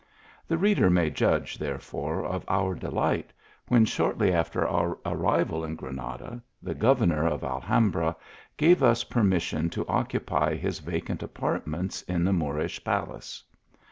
The 0.47 0.57
reader 0.57 0.89
may 0.89 1.11
judge, 1.11 1.59
therefore, 1.59 2.25
of 2.25 2.43
our 2.47 2.73
delight, 2.73 3.29
when, 3.67 3.85
shortly 3.85 4.33
after 4.33 4.67
our 4.67 4.97
ar 5.05 5.15
rival 5.15 5.63
in 5.63 5.75
Granada, 5.75 6.41
the 6.59 6.73
governor 6.73 7.27
of 7.27 7.43
Alhambra 7.43 8.15
gave 8.57 8.81
us 8.81 9.03
permission 9.03 9.69
to 9.69 9.85
occupy 9.87 10.55
his 10.55 10.79
vacant 10.79 11.21
apartments 11.21 12.01
in 12.01 12.23
the 12.23 12.33
Moorish 12.33 12.83
palace. 12.83 13.43